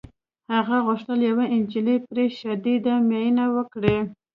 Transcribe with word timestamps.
هغه 0.53 0.77
غوښتل 0.87 1.19
یوه 1.29 1.45
نجلۍ 1.61 1.97
پرې 2.07 2.25
شدیده 2.39 2.93
مینه 3.09 3.45
وکړي 3.55 3.97